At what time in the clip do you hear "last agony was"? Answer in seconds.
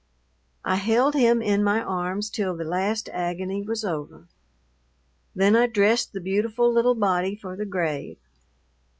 2.63-3.85